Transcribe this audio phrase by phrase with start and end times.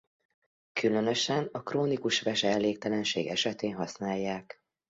[0.73, 4.61] Különösen a krónikus veseelégtelenség esetén használják.